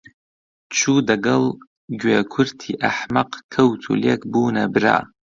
چوو 0.77 0.97
دەگەڵ 1.09 1.43
گوێ 2.01 2.19
کورتی 2.33 2.79
ئەحمەق 2.83 3.31
کەوت 3.53 3.81
و 3.85 3.99
لێک 4.03 4.21
بوونە 4.31 4.63
برا 4.73 4.97